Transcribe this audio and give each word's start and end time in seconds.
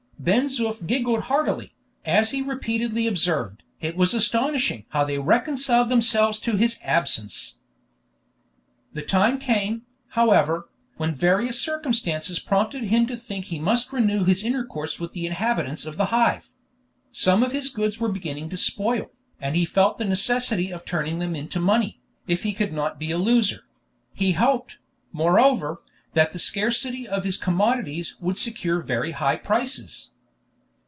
Ben 0.21 0.45
Zoof 0.49 0.85
giggled 0.85 1.21
heartily, 1.21 1.73
as 2.05 2.29
he 2.29 2.43
repeatedly 2.43 3.07
observed 3.07 3.63
"it 3.79 3.97
was 3.97 4.13
astonishing 4.13 4.85
how 4.89 5.03
they 5.03 5.17
reconciled 5.17 5.89
themselves 5.89 6.39
to 6.41 6.57
his 6.57 6.77
absence." 6.83 7.57
The 8.93 9.01
time 9.01 9.39
came, 9.39 9.81
however, 10.09 10.69
when 10.97 11.15
various 11.15 11.59
circumstances 11.59 12.37
prompted 12.37 12.83
him 12.83 13.07
to 13.07 13.17
think 13.17 13.45
he 13.45 13.57
must 13.59 13.91
renew 13.91 14.23
his 14.23 14.43
intercourse 14.43 14.99
with 14.99 15.13
the 15.13 15.25
inhabitants 15.25 15.87
of 15.87 15.97
the 15.97 16.13
Hive. 16.13 16.51
Some 17.11 17.41
of 17.41 17.51
his 17.51 17.69
goods 17.71 17.99
were 17.99 18.11
beginning 18.11 18.49
to 18.51 18.57
spoil, 18.57 19.09
and 19.39 19.55
he 19.55 19.65
felt 19.65 19.97
the 19.97 20.05
necessity 20.05 20.69
of 20.71 20.85
turning 20.85 21.17
them 21.17 21.35
into 21.35 21.59
money, 21.59 21.99
if 22.27 22.43
he 22.43 22.55
would 22.59 22.73
not 22.73 22.99
be 22.99 23.09
a 23.09 23.17
loser; 23.17 23.63
he 24.13 24.33
hoped, 24.33 24.77
moreover, 25.11 25.81
that 26.13 26.31
the 26.33 26.37
scarcity 26.37 27.07
of 27.07 27.23
his 27.23 27.37
commodities 27.37 28.17
would 28.19 28.37
secure 28.37 28.81
very 28.81 29.11
high 29.11 29.37
prices. 29.37 30.09